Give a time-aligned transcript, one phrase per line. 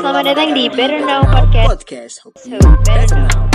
[0.00, 1.20] Selamat datang di Better Now
[1.52, 2.24] Podcast.
[2.24, 2.32] So,
[2.88, 3.49] better now.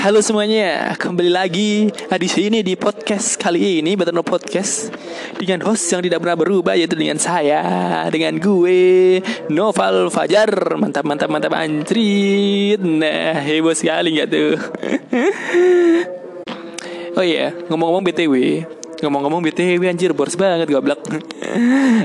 [0.00, 4.88] Halo semuanya, kembali lagi nah, di sini di podcast kali ini Better Know Podcast
[5.36, 7.60] dengan host yang tidak pernah berubah yaitu dengan saya,
[8.08, 9.20] dengan gue
[9.52, 12.80] Noval Fajar, mantap mantap mantap anjrit.
[12.80, 14.56] Nah heboh sekali nggak tuh?
[17.20, 18.64] oh iya, ngomong-ngomong btw,
[19.04, 21.04] ngomong-ngomong btw anjir boros banget goblok.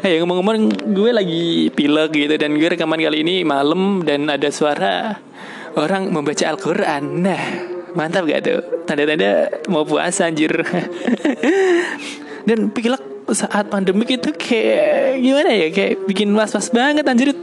[0.04, 5.16] Eh ngomong-ngomong gue lagi pilek gitu dan gue rekaman kali ini malam dan ada suara
[5.80, 7.04] orang membaca Al-Quran.
[7.24, 8.60] Nah, mantap gak tuh?
[8.86, 10.52] Tanda-tanda mau puasa anjir.
[12.46, 13.02] Dan pilek
[13.34, 15.68] saat pandemik itu kayak gimana ya?
[15.74, 17.34] Kayak bikin was-was banget anjir.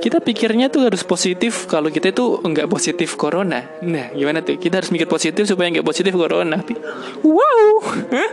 [0.00, 3.68] Kita pikirnya tuh harus positif kalau kita itu enggak positif corona.
[3.84, 4.56] Nah, gimana tuh?
[4.56, 6.64] Kita harus mikir positif supaya enggak positif corona.
[7.20, 7.84] Wow.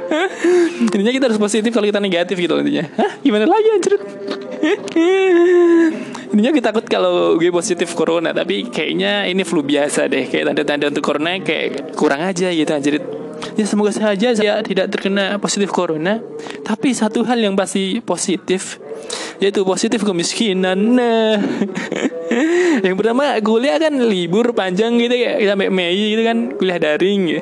[0.87, 2.87] intinya kita harus positif kalau kita negatif gitu intinya.
[2.95, 3.19] Hah?
[3.19, 3.99] Gimana lagi anjir?
[6.27, 10.27] Intinya gue takut kalau gue positif corona Tapi kayaknya ini flu biasa deh.
[10.27, 12.99] Kayak tanda-tanda untuk corona kayak kurang aja gitu anjir.
[13.57, 16.19] Ya semoga saja saya tidak terkena positif corona.
[16.65, 18.81] Tapi satu hal yang pasti positif
[19.37, 20.97] Yaitu positif kemiskinan.
[20.97, 21.37] Nah
[22.85, 27.41] Yang pertama kuliah kan libur panjang gitu ya Sampai Mei gitu kan Kuliah daring ya.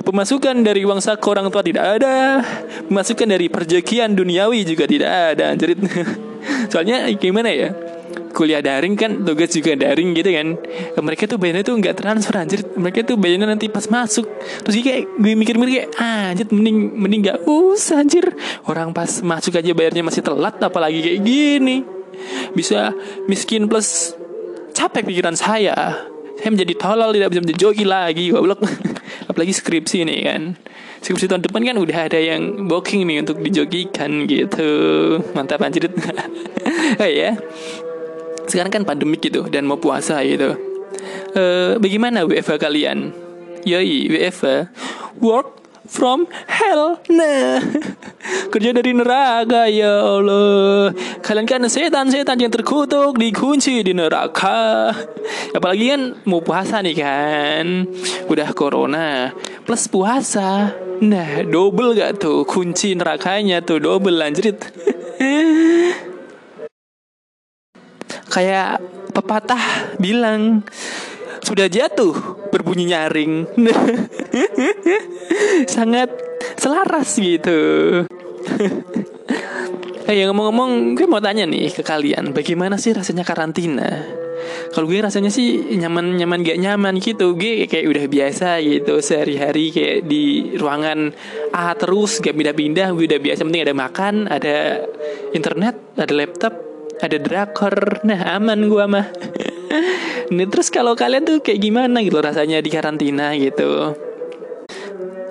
[0.00, 2.40] Pemasukan dari uang saku orang tua tidak ada.
[2.88, 5.76] Pemasukan dari perjekian duniawi juga tidak ada Anjir.
[6.72, 7.89] Soalnya gimana ya
[8.30, 10.48] kuliah daring kan tugas juga daring gitu kan.
[10.96, 12.60] Mereka tuh bayarnya tuh nggak transfer anjir.
[12.78, 14.26] Mereka tuh bayarnya nanti pas masuk.
[14.64, 18.24] Terus kayak gue mikir-mikir kayak ah, anjir mending mending nggak usah anjir.
[18.66, 21.82] Orang pas masuk aja bayarnya masih telat apalagi kayak gini.
[22.54, 22.94] Bisa
[23.26, 24.14] miskin plus
[24.72, 26.06] capek pikiran saya.
[26.40, 28.64] Saya menjadi tolol tidak bisa menjadi joki lagi goblok.
[29.30, 30.42] Apalagi skripsi nih kan.
[31.04, 34.68] Skripsi tahun depan kan udah ada yang booking nih untuk dijogikan gitu.
[35.36, 35.88] Mantap anjir.
[36.98, 37.38] Oh ya
[38.50, 40.58] sekarang kan pandemik gitu dan mau puasa gitu.
[41.32, 43.14] Eh, bagaimana WFH kalian?
[43.62, 44.66] Yoi, WFH.
[45.22, 47.02] Work from hell.
[47.10, 47.58] Nah,
[48.54, 50.94] kerja dari neraka ya Allah.
[51.22, 54.94] Kalian kan setan-setan yang terkutuk dikunci di neraka.
[55.54, 57.66] Apalagi kan mau puasa nih kan.
[58.30, 59.34] Udah corona
[59.66, 60.74] plus puasa.
[61.00, 64.56] Nah, double gak tuh kunci nerakanya tuh double lanjut.
[68.30, 68.78] kayak
[69.10, 70.62] pepatah bilang
[71.42, 72.14] sudah jatuh
[72.54, 73.50] berbunyi nyaring.
[75.74, 76.10] Sangat
[76.60, 77.58] selaras gitu.
[80.06, 84.20] Eh hey, ngomong-ngomong gue mau tanya nih ke kalian bagaimana sih rasanya karantina?
[84.70, 87.34] Kalau gue rasanya sih nyaman nyaman gak nyaman gitu.
[87.34, 91.10] Gue kayak udah biasa gitu sehari-hari kayak di ruangan
[91.50, 92.94] A terus gak pindah-pindah.
[92.94, 94.86] Gue udah biasa penting ada makan ada
[95.34, 96.69] internet ada laptop
[97.00, 98.04] ada drakor.
[98.04, 99.06] Nah aman gua mah.
[100.34, 103.96] Nih terus kalau kalian tuh kayak gimana gitu rasanya di karantina gitu?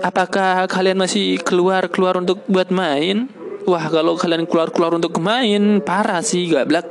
[0.04, 3.32] Apakah kalian masih keluar-keluar untuk buat main?
[3.68, 6.88] Wah kalau kalian keluar-keluar untuk main Parah sih gablak.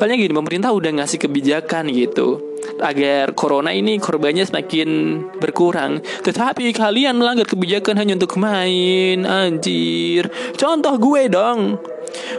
[0.00, 2.40] Soalnya gini pemerintah udah ngasih kebijakan gitu.
[2.80, 4.88] Agar corona ini korbannya semakin
[5.36, 6.00] berkurang.
[6.00, 10.32] Tetapi kalian melanggar kebijakan hanya untuk main Anjir.
[10.56, 11.76] Contoh gue dong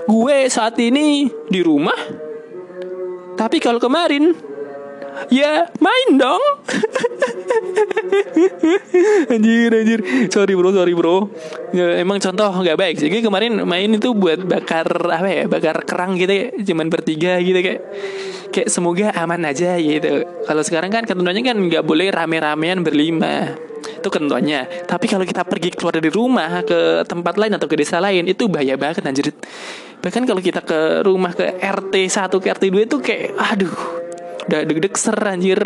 [0.05, 1.97] Gue saat ini di rumah.
[3.35, 4.51] Tapi kalau kemarin
[5.29, 6.41] Ya main dong.
[9.31, 9.99] Anjir anjir.
[10.31, 11.29] Sorry bro sorry bro.
[11.75, 16.15] Ya, Emang contoh gak baik Gue kemarin main itu buat bakar Apa ya Bakar kerang
[16.19, 16.47] gitu ya.
[16.63, 17.81] Cuman bertiga gitu kayak
[18.51, 20.27] Kayak semoga aman aja gitu.
[20.47, 23.55] Kalau sekarang kan ketentuannya kan Gak boleh rame-ramean berlima
[24.01, 24.89] itu ketentuannya.
[24.89, 28.49] Tapi kalau kita pergi keluar dari rumah ke tempat lain atau ke desa lain itu
[28.49, 29.29] bahaya banget anjir.
[30.01, 33.75] Bahkan kalau kita ke rumah ke RT 1 ke RT 2 itu kayak aduh
[34.49, 35.61] udah deg-deg ser anjir.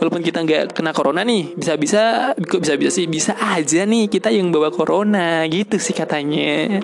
[0.00, 4.48] Walaupun kita nggak kena corona nih bisa-bisa kok bisa-bisa sih bisa aja nih kita yang
[4.48, 6.80] bawa corona gitu sih katanya.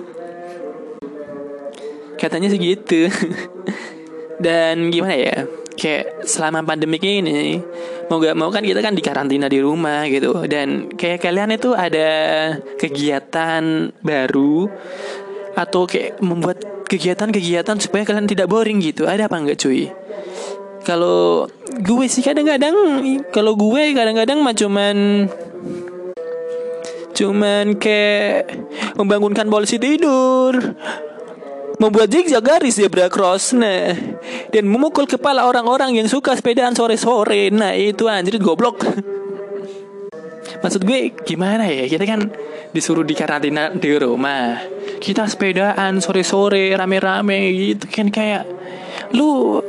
[2.21, 3.09] Katanya sih gitu.
[4.45, 7.57] Dan gimana ya kayak selama pandemi ini
[8.09, 10.45] mau gak mau kan kita kan di karantina di rumah gitu.
[10.47, 12.09] Dan kayak kalian itu ada
[12.79, 14.67] kegiatan baru
[15.53, 19.05] atau kayak membuat kegiatan-kegiatan supaya kalian tidak boring gitu.
[19.09, 19.89] Ada apa nggak cuy?
[20.83, 21.47] Kalau
[21.79, 22.75] gue sih kadang-kadang
[23.31, 25.25] kalau gue kadang-kadang mah cuman
[27.13, 28.51] cuman kayak
[28.97, 30.75] membangunkan polisi tidur
[31.81, 33.53] membuat zigzag garis zebra cross.
[33.55, 33.93] Nah
[34.49, 37.49] dan memukul kepala orang-orang yang suka sepedaan sore-sore.
[37.49, 38.85] Nah itu anjir goblok.
[40.63, 41.89] Maksud gue gimana ya?
[41.89, 42.31] Kita kan
[42.71, 44.63] disuruh di karantina di rumah.
[44.99, 48.47] Kita sepedaan sore-sore rame-rame gitu kan kayak
[49.11, 49.59] lu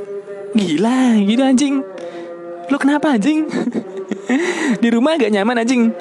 [0.55, 1.83] gila gitu anjing.
[2.71, 3.45] Lu kenapa anjing?
[4.83, 5.93] Di rumah gak nyaman anjing.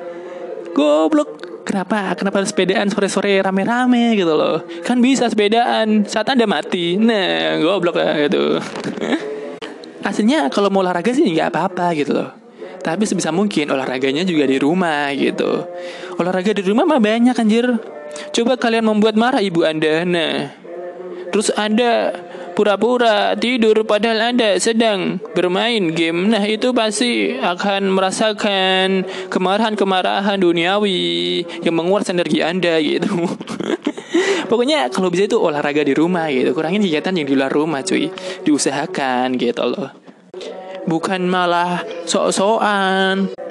[0.72, 2.14] Goblok kenapa?
[2.14, 4.62] Kenapa harus sepedaan sore-sore rame-rame gitu loh?
[4.84, 7.00] Kan bisa sepedaan saat anda mati.
[7.00, 8.60] Nah goblok lah gitu.
[10.08, 12.30] Aslinya kalau mau olahraga sih nggak apa-apa gitu loh.
[12.84, 15.64] Tapi sebisa mungkin olahraganya juga di rumah gitu.
[16.20, 17.80] Olahraga di rumah mah banyak anjir.
[18.36, 20.04] Coba kalian membuat marah ibu anda.
[20.04, 20.52] Nah
[21.34, 22.14] terus anda
[22.54, 26.30] pura-pura tidur padahal anda sedang bermain game.
[26.30, 29.04] Nah itu pasti akan merasakan
[29.34, 33.10] kemarahan-kemarahan duniawi yang menguras energi anda gitu.
[34.50, 36.54] Pokoknya kalau bisa itu olahraga di rumah gitu.
[36.54, 38.14] Kurangin kegiatan yang di luar rumah cuy.
[38.46, 39.90] Diusahakan gitu loh.
[40.86, 43.43] Bukan malah sok-sokan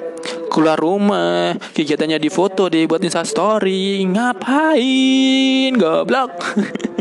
[0.53, 5.73] keluar rumah kegiatannya di foto dibuat instastory ngapain?
[5.73, 6.37] Goblok.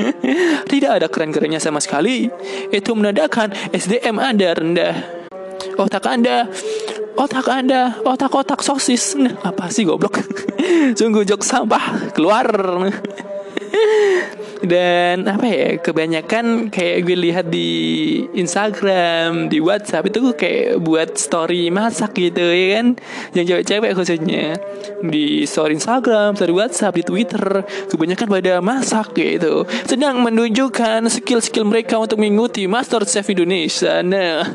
[0.73, 2.33] Tidak ada keren-kerennya sama sekali.
[2.73, 4.97] Itu menandakan SDM anda rendah.
[5.77, 6.49] Otak anda
[7.13, 9.13] otak anda otak-otak sosis.
[9.21, 10.25] Nah, apa sih goblok?
[10.99, 12.49] Sungguh jok sampah keluar
[14.63, 17.71] dan apa ya kebanyakan kayak gue lihat di
[18.39, 22.87] Instagram di WhatsApp itu kayak buat story masak gitu ya kan?
[23.35, 24.57] Yang cewek-cewek khususnya.
[25.03, 29.67] Di story Instagram story WhatsApp di Twitter kebanyakan pada masak gitu.
[29.85, 33.99] Sedang menunjukkan skill-skill mereka untuk mengikuti Master Chef Indonesia.
[34.01, 34.47] Nah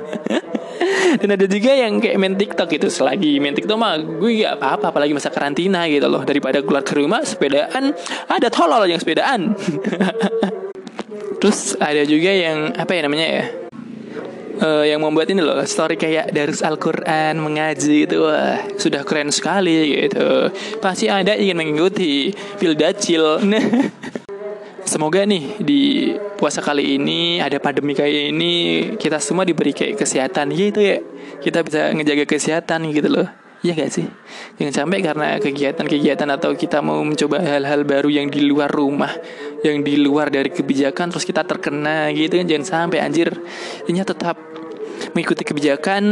[1.19, 2.88] dan ada juga yang kayak main TikTok gitu.
[2.92, 4.86] Selagi main TikTok mah gue gak apa-apa.
[4.94, 6.24] Apalagi masa karantina gitu loh.
[6.24, 7.94] Daripada keluar ke rumah sepedaan
[8.27, 9.56] ada tolol yang sepedaan
[11.41, 13.45] terus ada juga yang apa ya namanya ya
[14.61, 20.07] uh, yang membuat ini loh story kayak dari Al-Quran mengaji itu wah sudah keren sekali
[20.07, 20.49] gitu
[20.81, 23.63] pasti ada ingin mengikuti Pildacil nah
[24.88, 28.53] Semoga nih di puasa kali ini ada pandemi kayak ini
[28.95, 31.03] kita semua diberi kayak kesehatan gitu ya.
[31.43, 33.27] Kita bisa ngejaga kesehatan gitu loh.
[33.65, 34.06] Iya gak sih?
[34.62, 39.09] Jangan sampai karena kegiatan-kegiatan atau kita mau mencoba hal-hal baru yang di luar rumah,
[39.65, 42.45] yang di luar dari kebijakan terus kita terkena gitu kan.
[42.45, 43.33] Jangan sampai anjir.
[43.89, 44.38] Ini tetap
[45.13, 46.04] mengikuti kebijakan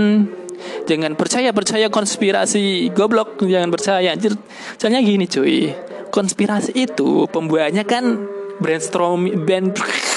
[0.85, 4.33] Jangan percaya-percaya konspirasi Goblok Jangan percaya anjir
[4.79, 5.73] Soalnya gini cuy
[6.13, 8.23] Konspirasi itu pembuahnya kan
[8.61, 9.43] brainstorming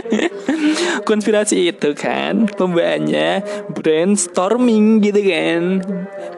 [1.08, 3.42] konspirasi itu kan pembawaannya
[3.72, 5.62] brainstorming gitu kan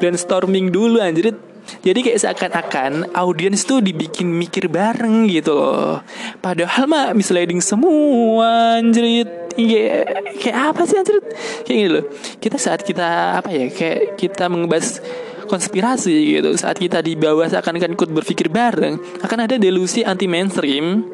[0.00, 1.34] brainstorming dulu anjir
[1.80, 6.04] jadi kayak seakan-akan audiens tuh dibikin mikir bareng gitu loh
[6.44, 10.02] padahal mah misleading semua anjir Iya,
[10.42, 11.22] kayak apa sih anjir?
[11.62, 12.04] Kayak gini loh.
[12.42, 13.70] Kita saat kita apa ya?
[13.70, 14.98] Kayak kita mengebahas
[15.46, 21.04] konspirasi gitu saat kita di bawah seakan-akan ikut berpikir bareng akan ada delusi anti mainstream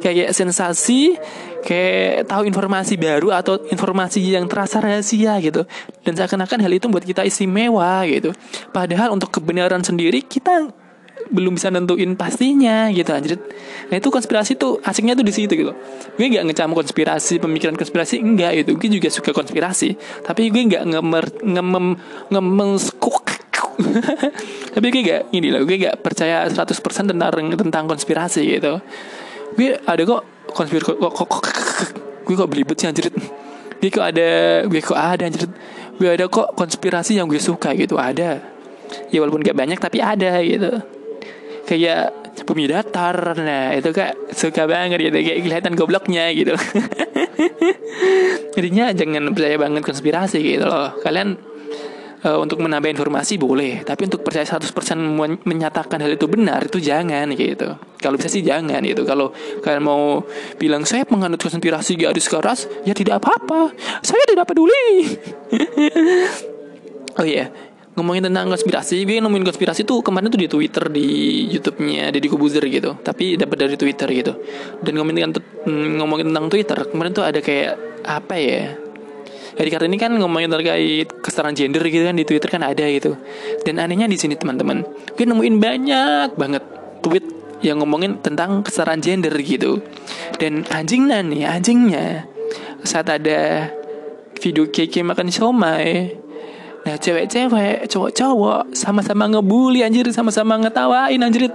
[0.00, 1.16] kayak sensasi
[1.62, 5.62] kayak tahu informasi baru atau informasi yang terasa rahasia gitu
[6.02, 8.34] dan seakan-akan hal itu membuat kita istimewa gitu
[8.74, 10.72] padahal untuk kebenaran sendiri kita
[11.32, 13.40] belum bisa nentuin pastinya gitu anjir.
[13.88, 15.72] Nah itu konspirasi tuh asiknya tuh di situ gitu.
[16.20, 18.76] Gue gak ngecam konspirasi, pemikiran konspirasi enggak itu.
[18.76, 19.96] Gue juga suka konspirasi,
[20.26, 21.86] tapi gue gak ngemer ngemem
[22.28, 23.21] ngemengskuk
[24.74, 28.80] tapi gue gak ini loh gue gak percaya 100% tentang tentang konspirasi gitu.
[29.56, 31.44] Gue ada kok konspirasi kok, kok, kok,
[32.24, 33.08] gue kok belibet sih anjir
[33.82, 35.50] gue kok ada gue kok ada anjir
[35.98, 38.40] gue ada kok konspirasi yang gue suka gitu ada.
[39.08, 40.70] Ya walaupun gak banyak tapi ada gitu.
[41.68, 46.56] Kayak bumi datar nah itu kak suka banget gitu kayak kelihatan gobloknya gitu.
[48.56, 50.96] Jadinya jangan percaya banget konspirasi gitu loh.
[51.04, 51.51] Kalian
[52.26, 54.70] uh, untuk menambah informasi boleh, tapi untuk percaya 100%
[55.42, 57.74] menyatakan hal itu benar itu jangan gitu.
[57.98, 59.06] Kalau bisa sih jangan gitu.
[59.06, 59.30] Kalau
[59.62, 60.22] kalian mau
[60.58, 63.74] bilang saya penganut konspirasi garis keras, ya tidak apa-apa.
[64.02, 65.06] Saya tidak peduli.
[67.18, 67.48] oh iya, yeah.
[67.94, 71.06] ngomongin tentang konspirasi, gue nemuin konspirasi tuh kemarin tuh di Twitter, di
[71.54, 72.98] YouTube-nya Deddy Kobuzer gitu.
[72.98, 74.32] Tapi dapat dari Twitter gitu.
[74.82, 75.30] Dan ngomongin
[75.98, 78.81] ngomongin tentang Twitter, kemarin tuh ada kayak apa ya?
[79.52, 83.16] Hari Kartini kan ngomongin terkait kesetaraan gender gitu kan di Twitter kan ada gitu.
[83.62, 86.64] Dan anehnya di sini teman-teman, gue nemuin banyak banget
[87.04, 87.24] tweet
[87.62, 89.84] yang ngomongin tentang kesetaraan gender gitu.
[90.40, 92.26] Dan anjingnya nih, anjingnya
[92.82, 93.70] saat ada
[94.42, 96.22] video keke makan somai
[96.82, 101.46] Nah cewek-cewek, cowok-cowok sama-sama ngebully anjir, sama-sama ngetawain anjir.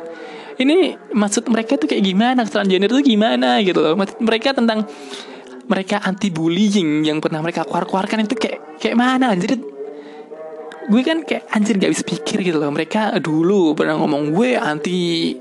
[0.58, 3.94] Ini maksud mereka tuh kayak gimana kesetaraan gender tuh gimana gitu loh.
[4.00, 4.88] Maksud mereka tentang
[5.68, 9.60] mereka anti bullying yang pernah mereka keluar-keluarkan itu kayak kayak mana anjir?
[10.88, 12.72] Gue kan kayak anjir gak bisa pikir gitu loh.
[12.72, 15.36] Mereka dulu pernah ngomong gue anti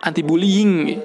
[0.00, 0.96] anti bullying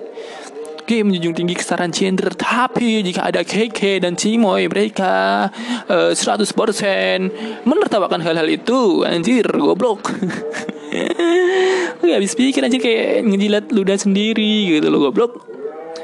[0.81, 2.31] Oke menjunjung tinggi kesetaraan gender.
[2.31, 5.47] Tapi jika ada KK dan Cimoy Mereka
[5.91, 9.03] uh, 100% Menertawakan hal-hal itu.
[9.03, 10.07] Anjir goblok.
[12.01, 15.50] Gak habis pikir anjir kayak ngejilat ludah sendiri gitu loh goblok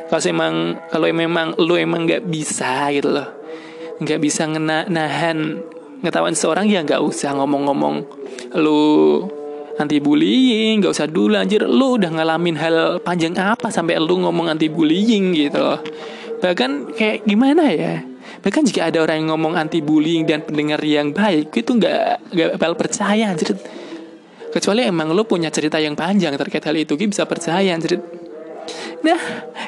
[0.08, 0.54] Kalau emang
[0.88, 3.28] Kalau memang lu emang gak bisa gitu loh.
[3.98, 5.64] Gak bisa ngena, nahan
[5.98, 8.06] Ngetawain seorang ya gak usah ngomong-ngomong.
[8.62, 8.82] Lu
[9.82, 11.66] anti bullying gak usah dulu anjir.
[11.66, 15.82] Lu udah ngalamin hal panjang apa sampai lu ngomong anti bullying gitu loh.
[16.38, 18.06] Bahkan kayak gimana ya?
[18.46, 22.50] Bahkan jika ada orang yang ngomong anti bullying dan pendengar yang baik itu nggak nggak
[22.62, 23.58] bakal percaya anjir.
[24.54, 27.98] Kecuali emang lu punya cerita yang panjang terkait hal itu kita bisa percaya anjir
[29.02, 29.20] Nah,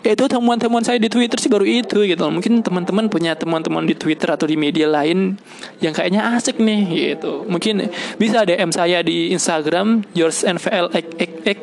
[0.03, 2.23] itu temuan-temuan saya di Twitter sih baru itu gitu.
[2.27, 5.39] Mungkin teman-teman punya teman-teman di Twitter atau di media lain
[5.79, 7.45] yang kayaknya asik nih gitu.
[7.47, 7.89] Mungkin
[8.19, 11.59] bisa DM saya di Instagram yours nvl ek ek ek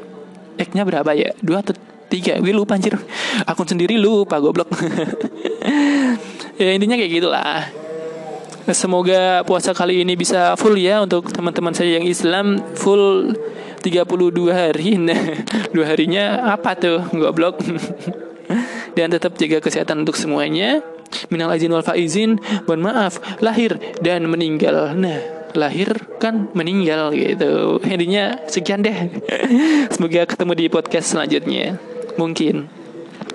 [0.56, 1.30] eknya berapa ya?
[1.40, 1.76] Dua atau
[2.08, 2.38] tiga?
[2.40, 2.96] Gue lupa anjir.
[3.44, 4.72] Akun sendiri lupa goblok.
[6.60, 7.85] ya intinya kayak gitulah.
[8.66, 12.58] Semoga puasa kali ini bisa full ya untuk teman-teman saya yang Islam.
[12.74, 13.38] Full
[13.78, 14.98] 32 hari.
[15.06, 15.22] Nah,
[15.70, 16.98] dua harinya apa tuh?
[17.14, 17.62] Goblok
[18.98, 20.82] dan tetap jaga kesehatan untuk semuanya.
[21.30, 22.42] Minal izin wal faizin.
[22.66, 24.98] Mohon maaf lahir dan meninggal.
[24.98, 27.78] Nah lahir kan meninggal gitu.
[27.86, 29.14] Intinya sekian deh.
[29.94, 31.78] Semoga ketemu di podcast selanjutnya.
[32.18, 32.85] Mungkin